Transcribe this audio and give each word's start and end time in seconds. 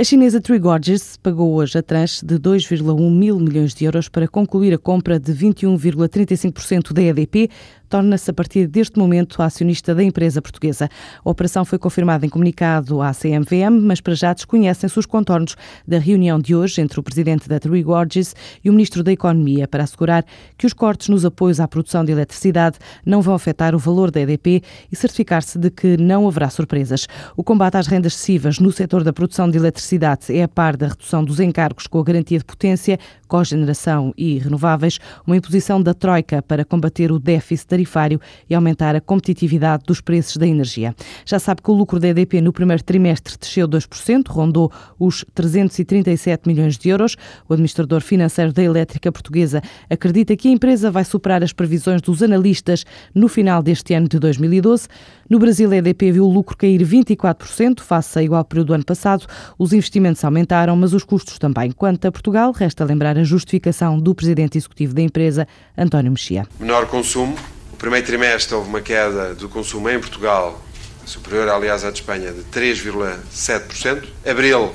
A 0.00 0.02
chinesa 0.02 0.40
Three 0.40 0.58
Gorges 0.58 1.18
pagou 1.18 1.52
hoje 1.52 1.76
a 1.76 1.82
tranche 1.82 2.24
de 2.24 2.38
2,1 2.38 3.10
mil 3.10 3.38
milhões 3.38 3.74
de 3.74 3.84
euros 3.84 4.08
para 4.08 4.26
concluir 4.26 4.72
a 4.72 4.78
compra 4.78 5.20
de 5.20 5.30
21,35% 5.34 6.94
da 6.94 7.02
EDP, 7.02 7.50
torna-se 7.90 8.30
a 8.30 8.32
partir 8.32 8.68
deste 8.68 8.98
momento 8.98 9.42
acionista 9.42 9.94
da 9.94 10.02
empresa 10.02 10.40
portuguesa. 10.40 10.88
A 11.24 11.28
operação 11.28 11.64
foi 11.64 11.78
confirmada 11.78 12.24
em 12.24 12.28
comunicado 12.28 13.02
à 13.02 13.12
CMVM, 13.12 13.82
mas 13.82 14.00
para 14.00 14.14
já 14.14 14.32
desconhecem-se 14.32 14.98
os 14.98 15.04
contornos 15.04 15.56
da 15.86 15.98
reunião 15.98 16.38
de 16.38 16.54
hoje 16.54 16.80
entre 16.80 17.00
o 17.00 17.02
presidente 17.02 17.48
da 17.48 17.58
Three 17.58 17.82
Gorges 17.82 18.34
e 18.64 18.70
o 18.70 18.72
ministro 18.72 19.02
da 19.02 19.10
Economia 19.10 19.66
para 19.66 19.82
assegurar 19.82 20.24
que 20.56 20.66
os 20.66 20.72
cortes 20.72 21.08
nos 21.08 21.24
apoios 21.24 21.58
à 21.58 21.66
produção 21.66 22.04
de 22.04 22.12
eletricidade 22.12 22.78
não 23.04 23.20
vão 23.20 23.34
afetar 23.34 23.74
o 23.74 23.78
valor 23.78 24.10
da 24.12 24.20
EDP 24.20 24.62
e 24.90 24.96
certificar-se 24.96 25.58
de 25.58 25.68
que 25.68 25.96
não 25.96 26.28
haverá 26.28 26.48
surpresas. 26.48 27.08
O 27.36 27.42
combate 27.42 27.76
às 27.76 27.88
rendas 27.88 28.12
excessivas 28.12 28.60
no 28.60 28.70
setor 28.70 29.02
da 29.02 29.12
produção 29.12 29.50
de 29.50 29.58
eletricidade 29.58 30.32
é 30.32 30.44
a 30.44 30.48
par 30.48 30.76
da 30.76 30.88
redução 30.88 31.24
dos 31.24 31.40
encargos 31.40 31.88
com 31.88 31.98
a 31.98 32.04
garantia 32.04 32.38
de 32.38 32.44
potência, 32.44 32.98
cogeneração 33.26 34.14
e 34.16 34.38
renováveis, 34.38 34.98
uma 35.26 35.36
imposição 35.36 35.82
da 35.82 35.92
Troika 35.92 36.40
para 36.40 36.64
combater 36.64 37.10
o 37.10 37.18
déficit 37.18 37.79
tarifário 37.80 38.20
e 38.48 38.54
aumentar 38.54 38.94
a 38.94 39.00
competitividade 39.00 39.84
dos 39.86 40.00
preços 40.00 40.36
da 40.36 40.46
energia. 40.46 40.94
Já 41.24 41.38
sabe 41.38 41.62
que 41.62 41.70
o 41.70 41.74
lucro 41.74 41.98
da 41.98 42.08
EDP 42.08 42.40
no 42.40 42.52
primeiro 42.52 42.82
trimestre 42.82 43.36
desceu 43.38 43.66
2%, 43.66 44.28
rondou 44.28 44.70
os 44.98 45.24
337 45.34 46.46
milhões 46.46 46.76
de 46.76 46.88
euros. 46.88 47.16
O 47.48 47.54
administrador 47.54 48.00
financeiro 48.02 48.52
da 48.52 48.62
elétrica 48.62 49.10
portuguesa 49.10 49.62
acredita 49.88 50.36
que 50.36 50.48
a 50.48 50.50
empresa 50.50 50.90
vai 50.90 51.04
superar 51.04 51.42
as 51.42 51.52
previsões 51.52 52.02
dos 52.02 52.22
analistas 52.22 52.84
no 53.14 53.28
final 53.28 53.62
deste 53.62 53.94
ano 53.94 54.08
de 54.08 54.18
2012. 54.18 54.88
No 55.28 55.38
Brasil, 55.38 55.70
a 55.70 55.76
EDP 55.76 56.12
viu 56.12 56.24
o 56.24 56.32
lucro 56.32 56.56
cair 56.56 56.84
24% 56.84 57.80
face 57.80 58.18
a 58.18 58.22
igual 58.22 58.44
período 58.44 58.68
do 58.68 58.74
ano 58.74 58.84
passado. 58.84 59.26
Os 59.58 59.72
investimentos 59.72 60.24
aumentaram, 60.24 60.76
mas 60.76 60.92
os 60.92 61.04
custos 61.04 61.38
também. 61.38 61.70
Quanto 61.70 62.04
a 62.06 62.12
Portugal, 62.12 62.52
resta 62.52 62.84
lembrar 62.84 63.16
a 63.16 63.22
justificação 63.22 63.98
do 63.98 64.14
presidente 64.14 64.58
executivo 64.58 64.92
da 64.92 65.02
empresa, 65.02 65.46
António 65.78 66.10
Mexia. 66.10 66.46
Menor 66.58 66.86
consumo, 66.86 67.34
primeiro 67.80 68.06
trimestre 68.06 68.54
houve 68.54 68.68
uma 68.68 68.82
queda 68.82 69.34
do 69.34 69.48
consumo 69.48 69.88
em 69.88 69.98
Portugal, 69.98 70.62
superior, 71.06 71.48
aliás, 71.48 71.82
à 71.82 71.90
de 71.90 72.00
Espanha, 72.00 72.30
de 72.30 72.42
3,7%. 72.42 74.04
Abril, 74.24 74.74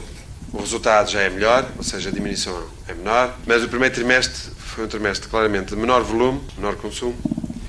o 0.52 0.58
resultado 0.58 1.12
já 1.12 1.22
é 1.22 1.30
melhor, 1.30 1.70
ou 1.78 1.84
seja, 1.84 2.10
a 2.10 2.12
diminuição 2.12 2.68
é 2.88 2.96
menor, 2.96 3.38
mas 3.46 3.64
o 3.64 3.68
primeiro 3.68 3.94
trimestre 3.94 4.52
foi 4.58 4.86
um 4.86 4.88
trimestre 4.88 5.30
claramente 5.30 5.68
de 5.68 5.76
menor 5.76 6.02
volume, 6.02 6.42
menor 6.58 6.76
consumo. 6.78 7.16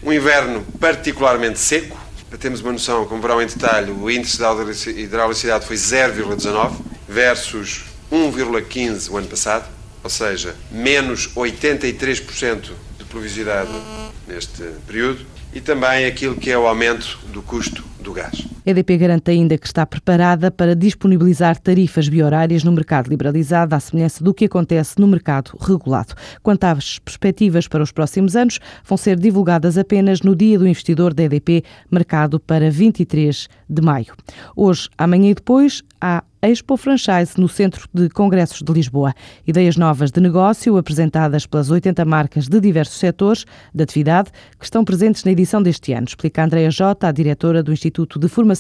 Um 0.03 0.11
inverno 0.11 0.65
particularmente 0.81 1.59
seco. 1.59 2.01
Para 2.31 2.39
termos 2.39 2.63
uma 2.63 2.73
noção, 2.73 3.05
como 3.05 3.21
verão 3.21 3.41
em 3.41 3.47
detalhe, 3.47 3.91
o 3.93 4.11
índice 4.11 4.39
de 4.39 5.01
hidraulicidade 5.03 5.67
foi 5.67 5.77
0,19 5.77 6.77
versus 7.07 7.85
1,15 8.11 9.11
o 9.11 9.19
ano 9.19 9.29
passado, 9.29 9.69
ou 10.03 10.09
seja, 10.09 10.57
menos 10.71 11.29
83% 11.37 12.71
de 13.17 13.23
pluviosidade 13.23 13.71
neste 14.27 14.63
período, 14.87 15.25
e 15.53 15.61
também 15.61 16.05
aquilo 16.05 16.37
que 16.37 16.51
é 16.51 16.59
o 16.59 16.67
aumento 16.67 17.19
do 17.33 17.43
custo 17.43 17.83
do 18.01 18.13
gás. 18.13 18.56
A 18.67 18.71
EDP 18.71 18.97
garante 18.99 19.31
ainda 19.31 19.57
que 19.57 19.65
está 19.65 19.87
preparada 19.87 20.51
para 20.51 20.75
disponibilizar 20.75 21.57
tarifas 21.57 22.09
biorárias 22.09 22.65
no 22.65 22.73
mercado 22.73 23.09
liberalizado, 23.09 23.77
à 23.77 23.79
semelhança 23.79 24.25
do 24.25 24.35
que 24.35 24.47
acontece 24.47 24.99
no 24.99 25.07
mercado 25.07 25.57
regulado. 25.61 26.15
Quanto 26.43 26.65
às 26.65 26.99
perspectivas 26.99 27.69
para 27.69 27.85
os 27.85 27.93
próximos 27.93 28.35
anos, 28.35 28.59
vão 28.85 28.99
ser 28.99 29.21
divulgadas 29.21 29.79
apenas 29.79 30.21
no 30.21 30.35
Dia 30.35 30.59
do 30.59 30.67
Investidor 30.67 31.15
da 31.15 31.23
EDP, 31.23 31.63
marcado 31.89 32.41
para 32.41 32.69
23 32.69 33.47
de 33.71 33.83
maio. 33.83 34.13
Hoje, 34.57 34.89
amanhã 34.99 35.31
e 35.31 35.35
depois, 35.35 35.85
há 36.01 36.25
Expo 36.43 36.77
Franchise 36.77 37.33
no 37.39 37.49
Centro 37.49 37.89
de 37.93 38.09
Congressos 38.09 38.63
de 38.63 38.73
Lisboa. 38.73 39.15
Ideias 39.47 39.77
novas 39.77 40.13
de 40.13 40.21
negócio 40.21 40.77
apresentadas 40.77 41.47
pelas 41.47 41.71
80 41.71 42.05
marcas 42.05 42.47
de 42.47 42.61
diversos 42.61 42.99
setores 42.99 43.45
de 43.75 43.83
atividade 43.83 44.31
que 44.59 44.65
estão 44.65 44.85
presentes 44.85 45.25
na 45.25 45.33
edição 45.33 45.63
deste 45.63 45.93
ano, 45.93 46.07
explica 46.07 46.45
Andréa 46.45 46.71
Jota, 46.71 47.09
a 47.09 47.13
diretora 47.13 47.63
do 47.63 47.73
Instituto 47.73 48.19
de 48.19 48.29
Formação 48.29 48.56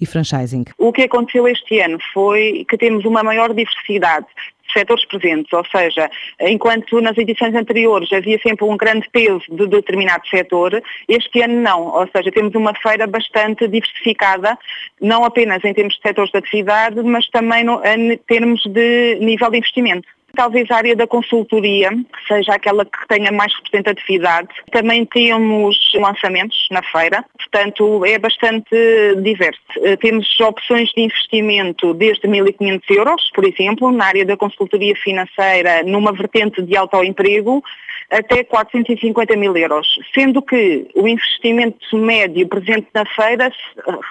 e 0.00 0.06
Franchising. 0.06 0.64
O 0.78 0.92
que 0.92 1.02
aconteceu 1.02 1.46
este 1.48 1.80
ano 1.80 1.98
foi 2.12 2.64
que 2.68 2.76
temos 2.76 3.04
uma 3.04 3.22
maior 3.22 3.52
diversidade 3.54 4.26
setores 4.72 5.04
presentes, 5.06 5.52
ou 5.52 5.64
seja, 5.66 6.10
enquanto 6.40 7.00
nas 7.00 7.16
edições 7.16 7.54
anteriores 7.54 8.12
havia 8.12 8.38
sempre 8.40 8.64
um 8.64 8.76
grande 8.76 9.08
peso 9.10 9.44
de 9.50 9.66
determinado 9.66 10.26
setor, 10.28 10.82
este 11.08 11.42
ano 11.42 11.60
não, 11.60 11.94
ou 11.94 12.08
seja, 12.14 12.32
temos 12.32 12.54
uma 12.54 12.74
feira 12.74 13.06
bastante 13.06 13.68
diversificada, 13.68 14.58
não 15.00 15.24
apenas 15.24 15.64
em 15.64 15.72
termos 15.72 15.94
de 15.94 16.02
setores 16.02 16.30
de 16.30 16.38
atividade, 16.38 17.00
mas 17.02 17.28
também 17.28 17.64
em 17.84 18.16
termos 18.26 18.62
de 18.66 19.18
nível 19.20 19.50
de 19.50 19.58
investimento. 19.58 20.08
Talvez 20.34 20.70
a 20.70 20.76
área 20.76 20.96
da 20.96 21.06
consultoria 21.06 21.90
seja 22.26 22.54
aquela 22.54 22.84
que 22.84 23.08
tenha 23.08 23.30
mais 23.30 23.54
representatividade. 23.54 24.48
Também 24.70 25.04
temos 25.06 25.76
lançamentos 25.94 26.66
na 26.70 26.82
feira, 26.82 27.24
portanto 27.38 28.04
é 28.04 28.18
bastante 28.18 28.74
diverso. 29.22 29.60
Eh, 29.82 29.96
temos 29.96 30.38
opções 30.40 30.90
de 30.90 31.02
investimento 31.02 31.94
desde 31.94 32.26
1.500 32.26 32.82
euros, 32.90 33.30
por 33.34 33.44
exemplo, 33.44 33.92
na 33.92 34.06
área 34.06 34.24
da 34.24 34.36
consultoria 34.36 34.94
financeira, 34.96 35.82
numa 35.84 36.12
vertente 36.12 36.62
de 36.62 36.76
autoemprego, 36.76 37.62
até 38.10 38.44
450 38.44 39.36
mil 39.36 39.56
euros, 39.56 39.86
sendo 40.14 40.42
que 40.42 40.88
o 40.94 41.06
investimento 41.06 41.96
médio 41.96 42.46
presente 42.48 42.86
na 42.94 43.04
feira 43.06 43.50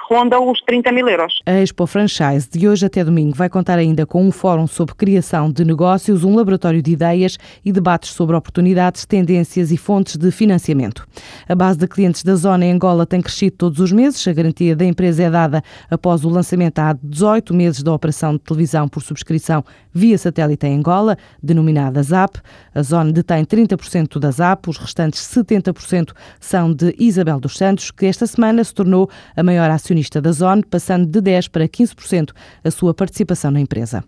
ronda 0.10 0.40
os 0.40 0.62
30 0.62 0.92
mil 0.92 1.08
euros. 1.08 1.42
A 1.46 1.62
Expo 1.62 1.86
Franchise 1.86 2.50
de 2.50 2.68
hoje 2.68 2.86
até 2.86 3.04
domingo 3.04 3.36
vai 3.36 3.50
contar 3.50 3.78
ainda 3.78 4.06
com 4.06 4.26
um 4.26 4.32
fórum 4.32 4.68
sobre 4.68 4.96
criação 4.96 5.52
de 5.52 5.64
negócios, 5.64 6.24
um 6.24 6.36
laboratório 6.36 6.82
de 6.82 6.92
ideias 6.92 7.38
e 7.64 7.72
debates 7.72 8.12
sobre 8.12 8.36
oportunidades, 8.36 9.06
tendências 9.06 9.72
e 9.72 9.78
fontes 9.78 10.18
de 10.18 10.32
financiamento. 10.32 11.06
A 11.48 11.56
base 11.56 11.78
de 11.78 11.88
clientes 11.88 12.24
da 12.24 12.36
zona 12.36 12.66
em 12.66 12.72
Angola 12.72 13.06
tem 13.06 13.22
crescido 13.22 13.58
todos 13.58 13.80
os 13.80 13.92
meses. 13.92 14.28
A 14.28 14.34
garantia 14.34 14.76
da 14.76 14.86
empresa 14.86 15.24
é 15.24 15.30
dada 15.30 15.64
após 15.90 16.26
o 16.26 16.30
lançamento 16.30 16.80
há 16.80 16.94
18 17.02 17.54
meses 17.54 17.84
da 17.84 17.94
operação 17.94 18.34
de 18.34 18.40
televisão 18.40 18.88
por 18.88 19.02
subscrição 19.02 19.64
via 19.94 20.18
satélite 20.18 20.66
em 20.66 20.78
Angola, 20.78 21.18
denominada 21.42 22.02
ZAP. 22.02 22.38
A 22.74 22.82
zona 22.82 23.12
detém 23.12 23.46
30% 23.46 23.83
da 24.20 24.32
ZAP, 24.32 24.70
os 24.70 24.78
restantes 24.78 25.22
70% 25.22 26.12
são 26.40 26.74
de 26.74 26.96
Isabel 26.98 27.40
dos 27.40 27.58
Santos, 27.58 27.92
que 27.92 28.06
esta 28.06 28.26
semana 28.26 28.64
se 28.64 28.74
tornou 28.74 29.10
a 29.36 29.44
maior 29.44 29.70
acionista 29.70 30.22
da 30.22 30.32
zona, 30.32 30.64
passando 30.70 31.06
de 31.06 31.22
10% 31.22 31.50
para 31.50 31.68
15% 31.68 32.32
a 32.64 32.72
sua 32.72 32.94
participação 32.94 33.52
na 33.52 33.60
empresa. 33.60 34.02